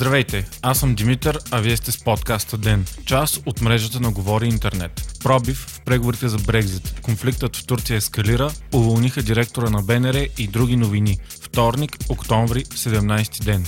Здравейте, 0.00 0.48
аз 0.62 0.78
съм 0.78 0.94
Димитър, 0.94 1.38
а 1.50 1.60
вие 1.60 1.76
сте 1.76 1.92
с 1.92 2.04
подкаста 2.04 2.58
ДЕН, 2.58 2.84
част 3.04 3.42
от 3.46 3.60
мрежата 3.60 4.00
на 4.00 4.10
Говори 4.10 4.46
Интернет. 4.46 5.18
Пробив 5.22 5.58
в 5.58 5.80
преговорите 5.80 6.28
за 6.28 6.38
Брекзит. 6.38 7.00
Конфликтът 7.02 7.56
в 7.56 7.66
Турция 7.66 7.96
ескалира, 7.96 8.50
уволниха 8.74 9.22
директора 9.22 9.70
на 9.70 9.82
БНР 9.82 10.26
и 10.38 10.48
други 10.48 10.76
новини. 10.76 11.18
Вторник, 11.40 11.96
октомври, 12.08 12.64
17 12.64 13.44
ден. 13.44 13.66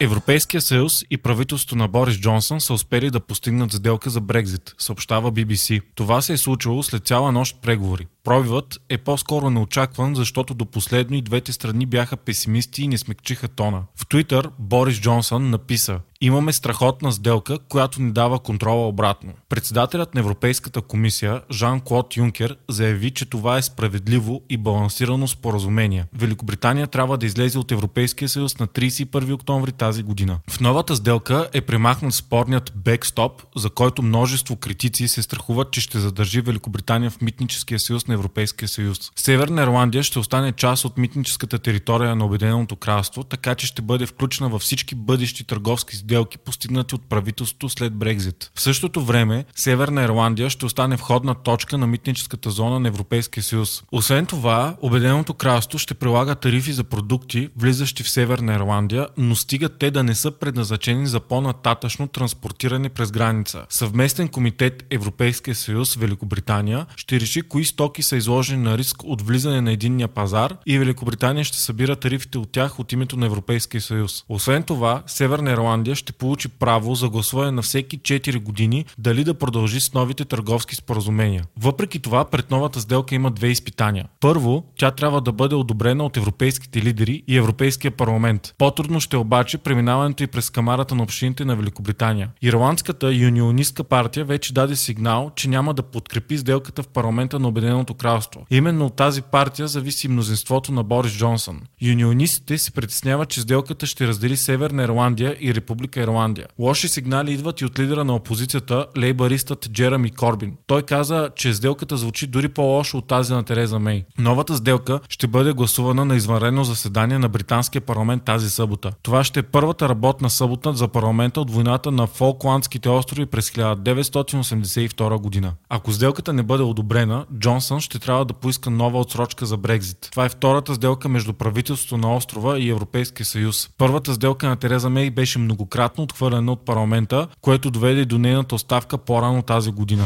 Европейския 0.00 0.60
съюз 0.60 1.04
и 1.10 1.18
правителството 1.18 1.76
на 1.76 1.88
Борис 1.88 2.20
Джонсън 2.20 2.60
са 2.60 2.74
успели 2.74 3.10
да 3.10 3.20
постигнат 3.20 3.72
сделка 3.72 4.10
за 4.10 4.20
Брекзит, 4.20 4.74
съобщава 4.78 5.32
BBC. 5.32 5.82
Това 5.94 6.22
се 6.22 6.32
е 6.32 6.36
случило 6.36 6.82
след 6.82 7.06
цяла 7.06 7.32
нощ 7.32 7.56
преговори. 7.62 8.06
Пробивът 8.24 8.80
е 8.88 8.98
по-скоро 8.98 9.50
неочакван, 9.50 10.14
защото 10.14 10.54
до 10.54 10.66
последно 10.66 11.16
и 11.16 11.22
двете 11.22 11.52
страни 11.52 11.86
бяха 11.86 12.16
песимисти 12.16 12.82
и 12.82 12.88
не 12.88 12.98
смекчиха 12.98 13.48
тона. 13.48 13.82
В 13.96 14.06
Твитър 14.08 14.50
Борис 14.58 15.00
Джонсън 15.00 15.50
написа 15.50 16.00
Имаме 16.20 16.52
страхотна 16.52 17.12
сделка, 17.12 17.58
която 17.68 18.02
ни 18.02 18.12
дава 18.12 18.38
контрола 18.38 18.88
обратно. 18.88 19.32
Председателят 19.48 20.14
на 20.14 20.20
Европейската 20.20 20.80
комисия 20.80 21.42
Жан-Клод 21.52 22.16
Юнкер 22.16 22.56
заяви, 22.68 23.10
че 23.10 23.24
това 23.24 23.58
е 23.58 23.62
справедливо 23.62 24.42
и 24.50 24.56
балансирано 24.56 25.28
споразумение. 25.28 26.04
Великобритания 26.14 26.86
трябва 26.86 27.18
да 27.18 27.26
излезе 27.26 27.58
от 27.58 27.72
Европейския 27.72 28.28
съюз 28.28 28.58
на 28.58 28.66
31 28.66 29.32
октомври 29.32 29.72
тази 29.72 30.02
година. 30.02 30.38
В 30.50 30.60
новата 30.60 30.96
сделка 30.96 31.48
е 31.52 31.60
премахнат 31.60 32.14
спорният 32.14 32.72
бекстоп, 32.76 33.42
за 33.56 33.70
който 33.70 34.02
множество 34.02 34.56
критици 34.56 35.08
се 35.08 35.22
страхуват, 35.22 35.70
че 35.70 35.80
ще 35.80 35.98
задържи 35.98 36.40
Великобритания 36.40 37.10
в 37.10 37.20
митническия 37.20 37.80
съюз 37.80 38.06
на 38.06 38.14
Европейския 38.14 38.68
съюз. 38.68 38.98
Северна 39.16 39.62
Ирландия 39.62 40.02
ще 40.02 40.18
остане 40.18 40.52
част 40.52 40.84
от 40.84 40.98
митническата 40.98 41.58
територия 41.58 42.16
на 42.16 42.24
Обединеното 42.24 42.76
кралство, 42.76 43.24
така 43.24 43.54
че 43.54 43.66
ще 43.66 43.82
бъде 43.82 44.06
включена 44.06 44.48
във 44.48 44.62
всички 44.62 44.94
бъдещи 44.94 45.44
търговски 45.44 45.96
сделки, 45.96 46.07
постигнати 46.44 46.94
от 46.94 47.08
правителството 47.08 47.68
след 47.68 47.94
Брекзит. 47.94 48.50
В 48.54 48.60
същото 48.60 49.04
време, 49.04 49.44
Северна 49.56 50.02
Ирландия 50.02 50.50
ще 50.50 50.66
остане 50.66 50.96
входна 50.96 51.34
точка 51.34 51.78
на 51.78 51.86
митническата 51.86 52.50
зона 52.50 52.80
на 52.80 52.88
Европейския 52.88 53.42
съюз. 53.42 53.82
Освен 53.92 54.26
това, 54.26 54.76
Обединеното 54.82 55.34
кралство 55.34 55.78
ще 55.78 55.94
прилага 55.94 56.34
тарифи 56.34 56.72
за 56.72 56.84
продукти, 56.84 57.48
влизащи 57.56 58.02
в 58.02 58.10
Северна 58.10 58.54
Ирландия, 58.54 59.08
но 59.16 59.36
стигат 59.36 59.78
те 59.78 59.90
да 59.90 60.02
не 60.02 60.14
са 60.14 60.30
предназначени 60.30 61.06
за 61.06 61.20
по-нататъчно 61.20 62.08
транспортиране 62.08 62.88
през 62.88 63.10
граница. 63.10 63.66
Съвместен 63.68 64.28
комитет 64.28 64.86
Европейския 64.90 65.54
съюз 65.54 65.94
Великобритания 65.94 66.86
ще 66.96 67.20
реши 67.20 67.42
кои 67.42 67.64
стоки 67.64 68.02
са 68.02 68.16
изложени 68.16 68.62
на 68.62 68.78
риск 68.78 69.04
от 69.04 69.22
влизане 69.22 69.60
на 69.60 69.72
единния 69.72 70.08
пазар 70.08 70.56
и 70.66 70.78
Великобритания 70.78 71.44
ще 71.44 71.58
събира 71.58 71.96
тарифите 71.96 72.38
от 72.38 72.52
тях 72.52 72.78
от 72.78 72.92
името 72.92 73.16
на 73.16 73.26
Европейския 73.26 73.80
съюз. 73.80 74.24
Освен 74.28 74.62
това, 74.62 75.02
Северна 75.06 75.50
Ирландия 75.50 75.96
ще 75.98 76.12
получи 76.12 76.48
право 76.48 76.94
за 76.94 77.08
гласуване 77.08 77.50
на 77.50 77.62
всеки 77.62 77.98
4 77.98 78.38
години 78.42 78.84
дали 78.98 79.24
да 79.24 79.34
продължи 79.34 79.80
с 79.80 79.94
новите 79.94 80.24
търговски 80.24 80.74
споразумения. 80.74 81.44
Въпреки 81.60 81.98
това, 81.98 82.24
пред 82.24 82.50
новата 82.50 82.80
сделка 82.80 83.14
има 83.14 83.30
две 83.30 83.48
изпитания. 83.48 84.04
Първо, 84.20 84.64
тя 84.76 84.90
трябва 84.90 85.20
да 85.20 85.32
бъде 85.32 85.54
одобрена 85.54 86.04
от 86.04 86.16
европейските 86.16 86.82
лидери 86.82 87.22
и 87.28 87.36
Европейския 87.36 87.90
парламент. 87.90 88.54
По-трудно 88.58 89.00
ще 89.00 89.16
обаче 89.16 89.58
преминаването 89.58 90.22
и 90.22 90.26
през 90.26 90.50
камарата 90.50 90.94
на 90.94 91.02
общините 91.02 91.44
на 91.44 91.56
Великобритания. 91.56 92.30
Ирландската 92.42 93.14
юнионистка 93.14 93.84
партия 93.84 94.24
вече 94.24 94.54
даде 94.54 94.76
сигнал, 94.76 95.30
че 95.36 95.48
няма 95.48 95.74
да 95.74 95.82
подкрепи 95.82 96.38
сделката 96.38 96.82
в 96.82 96.88
парламента 96.88 97.38
на 97.38 97.48
Обединеното 97.48 97.94
кралство. 97.94 98.46
Именно 98.50 98.86
от 98.86 98.96
тази 98.96 99.22
партия 99.22 99.68
зависи 99.68 100.08
мнозинството 100.08 100.72
на 100.72 100.82
Борис 100.84 101.12
Джонсън. 101.12 101.60
Юнионистите 101.82 102.58
се 102.58 102.70
притесняват, 102.70 103.28
че 103.28 103.40
сделката 103.40 103.86
ще 103.86 104.06
раздели 104.06 104.36
Северна 104.36 104.82
Ирландия 104.82 105.36
и 105.40 105.54
Република 105.54 105.87
Ирландия. 105.96 106.46
Лоши 106.58 106.88
сигнали 106.88 107.32
идват 107.32 107.60
и 107.60 107.64
от 107.64 107.78
лидера 107.78 108.04
на 108.04 108.14
опозицията, 108.14 108.86
лейбаристът 108.98 109.70
Джерами 109.72 110.10
Корбин. 110.10 110.56
Той 110.66 110.82
каза, 110.82 111.30
че 111.36 111.54
сделката 111.54 111.96
звучи 111.96 112.26
дори 112.26 112.48
по-лошо 112.48 112.98
от 112.98 113.06
тази 113.06 113.32
на 113.32 113.42
Тереза 113.42 113.78
Мей. 113.78 114.04
Новата 114.18 114.56
сделка 114.56 115.00
ще 115.08 115.26
бъде 115.26 115.52
гласувана 115.52 116.04
на 116.04 116.16
извънредно 116.16 116.64
заседание 116.64 117.18
на 117.18 117.28
британския 117.28 117.82
парламент 117.82 118.24
тази 118.24 118.50
събота. 118.50 118.92
Това 119.02 119.24
ще 119.24 119.40
е 119.40 119.42
първата 119.42 119.88
работна 119.88 120.30
събота 120.30 120.72
за 120.72 120.88
парламента 120.88 121.40
от 121.40 121.50
войната 121.50 121.90
на 121.90 122.06
Фолкландските 122.06 122.88
острови 122.88 123.26
през 123.26 123.50
1982 123.50 125.18
година. 125.18 125.52
Ако 125.68 125.92
сделката 125.92 126.32
не 126.32 126.42
бъде 126.42 126.62
одобрена, 126.62 127.26
Джонсън 127.38 127.80
ще 127.80 127.98
трябва 127.98 128.24
да 128.24 128.34
поиска 128.34 128.70
нова 128.70 129.00
отсрочка 129.00 129.46
за 129.46 129.56
Брекзит. 129.56 130.08
Това 130.10 130.24
е 130.24 130.28
втората 130.28 130.74
сделка 130.74 131.08
между 131.08 131.32
правителството 131.32 131.96
на 131.96 132.14
острова 132.14 132.58
и 132.58 132.68
Европейския 132.68 133.26
съюз. 133.26 133.70
Първата 133.78 134.14
сделка 134.14 134.48
на 134.48 134.56
Тереза 134.56 134.90
Мей 134.90 135.10
беше 135.10 135.38
многократно 135.78 136.04
отхвърлена 136.04 136.52
от 136.52 136.64
парламента, 136.64 137.28
което 137.40 137.70
доведе 137.70 138.04
до 138.04 138.18
нейната 138.18 138.54
оставка 138.54 138.98
по-рано 138.98 139.42
тази 139.42 139.70
година. 139.70 140.04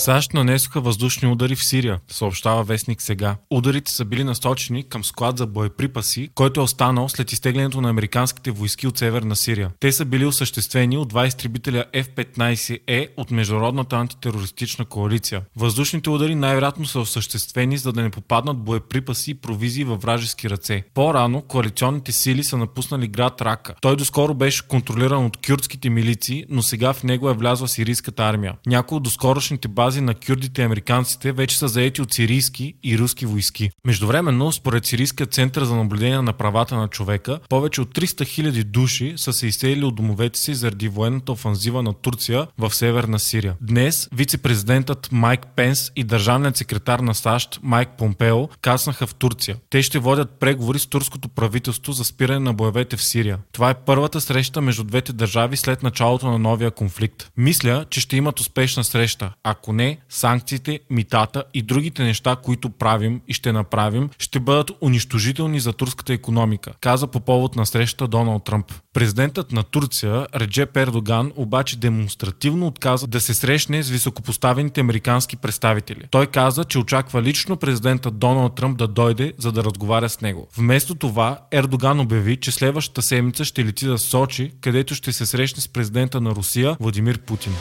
САЩ 0.00 0.34
нанесоха 0.34 0.80
въздушни 0.80 1.28
удари 1.28 1.56
в 1.56 1.64
Сирия, 1.64 1.98
съобщава 2.08 2.64
вестник 2.64 3.02
сега. 3.02 3.36
Ударите 3.50 3.92
са 3.92 4.04
били 4.04 4.24
насочени 4.24 4.88
към 4.88 5.04
склад 5.04 5.38
за 5.38 5.46
боеприпаси, 5.46 6.30
който 6.34 6.60
е 6.60 6.62
останал 6.62 7.08
след 7.08 7.32
изтеглянето 7.32 7.80
на 7.80 7.90
американските 7.90 8.50
войски 8.50 8.86
от 8.86 8.98
северна 8.98 9.36
Сирия. 9.36 9.70
Те 9.80 9.92
са 9.92 10.04
били 10.04 10.26
осъществени 10.26 10.98
от 10.98 11.08
два 11.08 11.26
изтребителя 11.26 11.84
F-15E 11.94 13.08
от 13.16 13.30
Международната 13.30 13.96
антитерористична 13.96 14.84
коалиция. 14.84 15.42
Въздушните 15.56 16.10
удари 16.10 16.34
най-вероятно 16.34 16.86
са 16.86 17.00
осъществени, 17.00 17.78
за 17.78 17.92
да 17.92 18.02
не 18.02 18.10
попаднат 18.10 18.58
боеприпаси 18.58 19.30
и 19.30 19.34
провизии 19.34 19.84
във 19.84 20.02
вражески 20.02 20.50
ръце. 20.50 20.82
По-рано 20.94 21.42
коалиционните 21.42 22.12
сили 22.12 22.44
са 22.44 22.56
напуснали 22.56 23.08
град 23.08 23.40
Рака. 23.40 23.74
Той 23.80 23.96
доскоро 23.96 24.34
беше 24.34 24.68
контролиран 24.68 25.24
от 25.24 25.36
кюрдските 25.46 25.90
милиции, 25.90 26.44
но 26.48 26.62
сега 26.62 26.92
в 26.92 27.02
него 27.02 27.30
е 27.30 27.34
влязла 27.34 27.68
сирийската 27.68 28.22
армия. 28.22 28.54
Някои 28.66 28.96
от 28.96 29.02
доскорошните 29.02 29.68
бази 29.68 29.89
на 29.98 30.14
кюрдите 30.14 30.62
и 30.62 30.64
американците 30.64 31.32
вече 31.32 31.58
са 31.58 31.68
заети 31.68 32.02
от 32.02 32.12
сирийски 32.12 32.74
и 32.82 32.98
руски 32.98 33.26
войски. 33.26 33.70
Междувременно, 33.84 34.52
според 34.52 34.86
Сирийския 34.86 35.26
център 35.26 35.64
за 35.64 35.76
наблюдение 35.76 36.22
на 36.22 36.32
правата 36.32 36.76
на 36.76 36.88
човека, 36.88 37.40
повече 37.48 37.80
от 37.80 37.94
300 37.94 38.04
000 38.50 38.64
души 38.64 39.14
са 39.16 39.32
се 39.32 39.46
изселили 39.46 39.84
от 39.84 39.94
домовете 39.94 40.38
си 40.38 40.54
заради 40.54 40.88
военната 40.88 41.32
офанзива 41.32 41.82
на 41.82 41.92
Турция 41.92 42.46
в 42.58 42.74
северна 42.74 43.18
Сирия. 43.18 43.54
Днес 43.60 44.08
вице-президентът 44.12 45.08
Майк 45.12 45.46
Пенс 45.56 45.92
и 45.96 46.04
държавният 46.04 46.56
секретар 46.56 46.98
на 46.98 47.14
САЩ 47.14 47.60
Майк 47.62 47.88
Помпео 47.98 48.48
каснаха 48.48 49.06
в 49.06 49.14
Турция. 49.14 49.56
Те 49.70 49.82
ще 49.82 49.98
водят 49.98 50.30
преговори 50.40 50.78
с 50.78 50.86
турското 50.86 51.28
правителство 51.28 51.92
за 51.92 52.04
спиране 52.04 52.38
на 52.40 52.52
боевете 52.52 52.96
в 52.96 53.02
Сирия. 53.02 53.38
Това 53.52 53.70
е 53.70 53.74
първата 53.74 54.20
среща 54.20 54.60
между 54.60 54.84
двете 54.84 55.12
държави 55.12 55.56
след 55.56 55.82
началото 55.82 56.30
на 56.30 56.38
новия 56.38 56.70
конфликт. 56.70 57.30
Мисля, 57.36 57.84
че 57.90 58.00
ще 58.00 58.16
имат 58.16 58.40
успешна 58.40 58.84
среща. 58.84 59.32
Ако 59.44 59.70
ако 59.70 59.76
не, 59.80 59.98
санкциите, 60.08 60.80
митата 60.90 61.44
и 61.54 61.62
другите 61.62 62.04
неща, 62.04 62.36
които 62.36 62.70
правим 62.70 63.20
и 63.28 63.32
ще 63.32 63.52
направим, 63.52 64.10
ще 64.18 64.40
бъдат 64.40 64.70
унищожителни 64.80 65.60
за 65.60 65.72
турската 65.72 66.12
економика, 66.12 66.72
каза 66.80 67.06
по 67.06 67.20
повод 67.20 67.56
на 67.56 67.66
среща 67.66 68.08
Доналд 68.08 68.44
Тръмп. 68.44 68.72
Президентът 68.92 69.52
на 69.52 69.62
Турция, 69.62 70.26
Реджеп 70.34 70.76
Ердоган, 70.76 71.32
обаче 71.36 71.76
демонстративно 71.76 72.66
отказа 72.66 73.06
да 73.06 73.20
се 73.20 73.34
срещне 73.34 73.82
с 73.82 73.90
високопоставените 73.90 74.80
американски 74.80 75.36
представители. 75.36 76.04
Той 76.10 76.26
каза, 76.26 76.64
че 76.64 76.78
очаква 76.78 77.22
лично 77.22 77.56
президентът 77.56 78.18
Доналд 78.18 78.54
Тръмп 78.54 78.78
да 78.78 78.88
дойде, 78.88 79.32
за 79.38 79.52
да 79.52 79.64
разговаря 79.64 80.08
с 80.08 80.20
него. 80.20 80.48
Вместо 80.56 80.94
това, 80.94 81.38
Ердоган 81.52 82.00
обяви, 82.00 82.36
че 82.36 82.52
следващата 82.52 83.02
седмица 83.02 83.44
ще 83.44 83.64
лети 83.64 83.84
за 83.84 83.98
Сочи, 83.98 84.52
където 84.60 84.94
ще 84.94 85.12
се 85.12 85.26
срещне 85.26 85.62
с 85.62 85.68
президента 85.68 86.20
на 86.20 86.30
Русия 86.30 86.76
Владимир 86.80 87.18
Путин. 87.18 87.52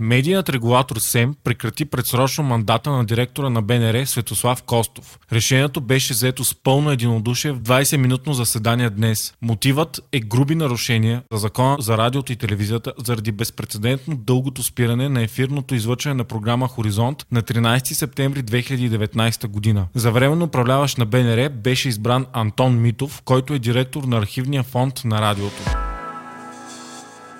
Медият 0.00 0.48
регулатор 0.48 0.96
СЕМ 0.96 1.34
прекрати 1.44 1.84
предсрочно 1.84 2.44
мандата 2.44 2.90
на 2.90 3.04
директора 3.04 3.50
на 3.50 3.62
БНР 3.62 4.06
Светослав 4.06 4.62
Костов. 4.62 5.18
Решението 5.32 5.80
беше 5.80 6.12
взето 6.12 6.44
с 6.44 6.54
пълно 6.54 6.90
единодушие 6.90 7.52
в 7.52 7.60
20-минутно 7.60 8.32
заседание 8.32 8.90
днес. 8.90 9.34
Мотивът 9.42 10.00
е 10.12 10.20
груби 10.20 10.54
нарушения 10.54 11.22
за 11.32 11.38
закона 11.38 11.76
за 11.80 11.98
радиото 11.98 12.32
и 12.32 12.36
телевизията 12.36 12.92
заради 13.04 13.32
безпредседентно 13.32 14.16
дългото 14.16 14.62
спиране 14.62 15.08
на 15.08 15.22
ефирното 15.22 15.74
излъчване 15.74 16.14
на 16.14 16.24
програма 16.24 16.68
Хоризонт 16.68 17.26
на 17.32 17.42
13 17.42 17.92
септември 17.92 18.42
2019 18.42 19.46
година. 19.46 19.86
За 19.94 20.12
временно 20.12 20.44
управляващ 20.44 20.98
на 20.98 21.06
БНР 21.06 21.48
беше 21.48 21.88
избран 21.88 22.26
Антон 22.32 22.80
Митов, 22.80 23.22
който 23.24 23.54
е 23.54 23.58
директор 23.58 24.04
на 24.04 24.18
архивния 24.18 24.62
фонд 24.62 25.04
на 25.04 25.20
радиото. 25.20 25.79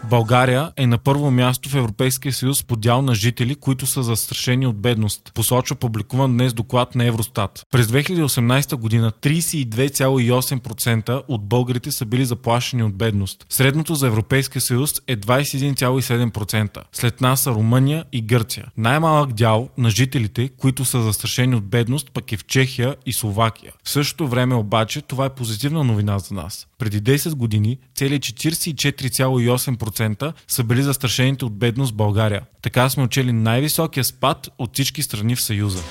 България 0.05 0.73
е 0.77 0.87
на 0.87 0.99
първо 0.99 1.31
място 1.31 1.69
в 1.69 1.75
Европейския 1.75 2.33
съюз 2.33 2.65
по 2.65 2.77
дял 2.77 3.03
на 3.03 3.15
жители, 3.15 3.55
които 3.55 3.87
са 3.87 4.03
застрашени 4.03 4.67
от 4.67 4.77
бедност, 4.77 5.33
посочва 5.35 5.77
публикуван 5.77 6.33
днес 6.33 6.53
доклад 6.53 6.95
на 6.95 7.05
Евростат. 7.05 7.67
През 7.71 7.87
2018 7.87 8.77
година 8.77 9.13
32,8% 9.23 11.23
от 11.29 11.45
българите 11.45 11.93
са 11.93 12.07
били 12.07 12.25
заплашени 12.25 12.83
от 12.83 12.95
бедност. 12.95 13.47
Средното 13.49 13.95
за 13.95 14.07
Европейския 14.07 14.63
съюз 14.63 15.03
е 15.07 15.17
21,7%. 15.17 16.83
След 16.93 17.21
нас 17.21 17.41
са 17.41 17.51
Румъния 17.51 18.05
и 18.13 18.23
Гърция. 18.23 18.67
Най-малък 18.77 19.33
дял 19.33 19.69
на 19.79 19.91
жителите, 19.91 20.49
които 20.49 20.85
са 20.85 21.03
застрашени 21.03 21.55
от 21.55 21.65
бедност, 21.65 22.11
пък 22.13 22.33
е 22.33 22.37
в 22.37 22.45
Чехия 22.45 22.97
и 23.07 23.13
Словакия. 23.13 23.73
В 23.85 23.91
същото 23.91 24.29
време 24.29 24.55
обаче 24.55 25.03
това 25.03 25.25
е 25.25 25.35
позитивна 25.35 25.85
новина 25.85 26.19
за 26.19 26.35
нас. 26.35 26.67
Преди 26.79 27.03
10 27.03 27.35
години 27.35 27.79
цели 27.95 28.21
44,8% 28.21 29.90
са 30.49 30.65
били 30.65 30.83
застрашените 30.83 31.45
от 31.45 31.59
бедност 31.59 31.93
в 31.93 31.97
България. 31.97 32.43
Така 32.63 32.91
сме 32.91 33.03
учели 33.03 33.33
най-високия 33.33 34.05
спад 34.05 34.49
от 34.59 34.71
всички 34.73 35.03
страни 35.03 35.37
в 35.37 35.43
Съюза. 35.43 35.83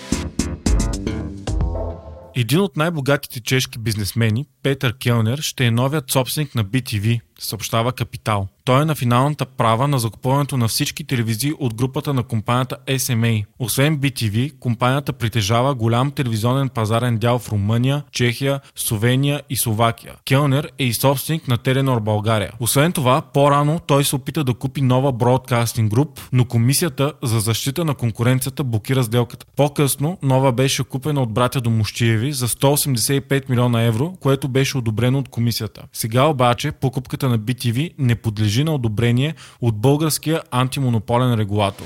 Един 2.35 2.59
от 2.59 2.77
най-богатите 2.77 3.39
чешки 3.39 3.79
бизнесмени, 3.79 4.45
Петър 4.63 4.97
Келнер, 4.97 5.37
ще 5.37 5.65
е 5.65 5.71
новият 5.71 6.11
собственик 6.11 6.55
на 6.55 6.65
BTV, 6.65 7.19
съобщава 7.39 7.91
Капитал. 7.91 8.47
Той 8.65 8.81
е 8.81 8.85
на 8.85 8.95
финалната 8.95 9.45
права 9.45 9.87
на 9.87 9.99
закупуването 9.99 10.57
на 10.57 10.67
всички 10.67 11.03
телевизии 11.03 11.53
от 11.59 11.73
групата 11.73 12.13
на 12.13 12.23
компанията 12.23 12.77
SMA. 12.87 13.45
Освен 13.59 13.97
BTV, 13.97 14.59
компанията 14.59 15.13
притежава 15.13 15.75
голям 15.75 16.11
телевизионен 16.11 16.69
пазарен 16.69 17.17
дял 17.17 17.39
в 17.39 17.51
Румъния, 17.51 18.03
Чехия, 18.11 18.59
Словения 18.75 19.41
и 19.49 19.57
Словакия. 19.57 20.13
Келнер 20.25 20.71
е 20.77 20.83
и 20.83 20.93
собственик 20.93 21.47
на 21.47 21.57
Теленор 21.57 21.99
България. 21.99 22.51
Освен 22.59 22.91
това, 22.91 23.21
по-рано 23.21 23.79
той 23.87 24.03
се 24.03 24.15
опита 24.15 24.43
да 24.43 24.53
купи 24.53 24.81
нова 24.81 25.13
Broadcasting 25.13 25.89
Group, 25.89 26.19
но 26.31 26.45
Комисията 26.45 27.13
за 27.23 27.39
защита 27.39 27.85
на 27.85 27.95
конкуренцията 27.95 28.63
блокира 28.63 29.03
сделката. 29.03 29.45
По-късно 29.55 30.17
нова 30.21 30.51
беше 30.51 30.83
купена 30.83 31.21
от 31.21 31.33
братя 31.33 31.61
Домощиеви 31.61 32.33
за 32.33 32.47
185 32.47 33.49
милиона 33.49 33.81
евро, 33.81 34.13
което 34.19 34.47
беше 34.47 34.77
одобрено 34.77 35.19
от 35.19 35.29
комисията. 35.29 35.83
Сега 35.93 36.25
обаче 36.25 36.71
покупката 36.71 37.28
на 37.29 37.39
BTV 37.39 37.93
не 37.97 38.15
подлежи 38.15 38.63
на 38.63 38.75
одобрение 38.75 39.35
от 39.61 39.75
българския 39.75 40.41
антимонополен 40.51 41.33
регулатор. 41.33 41.85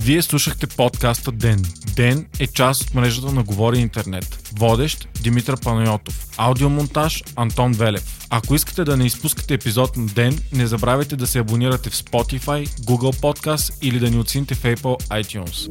Вие 0.00 0.22
слушахте 0.22 0.66
подкаста 0.66 1.32
Ден. 1.32 1.64
Ден 1.96 2.26
е 2.40 2.46
част 2.46 2.82
от 2.82 2.94
мрежата 2.94 3.32
на 3.32 3.42
Говори 3.42 3.78
Интернет. 3.78 4.50
Водещ 4.58 5.08
Димитър 5.22 5.60
Панайотов. 5.60 6.26
Аудиомонтаж 6.36 7.22
Антон 7.36 7.72
Велев. 7.72 8.26
Ако 8.30 8.54
искате 8.54 8.84
да 8.84 8.96
не 8.96 9.06
изпускате 9.06 9.54
епизод 9.54 9.96
на 9.96 10.06
Ден, 10.06 10.38
не 10.52 10.66
забравяйте 10.66 11.16
да 11.16 11.26
се 11.26 11.38
абонирате 11.38 11.90
в 11.90 11.94
Spotify, 11.94 12.66
Google 12.66 13.20
Podcast 13.20 13.78
или 13.82 13.98
да 13.98 14.10
ни 14.10 14.18
оцените 14.18 14.54
в 14.54 14.62
Apple 14.62 15.22
iTunes. 15.22 15.68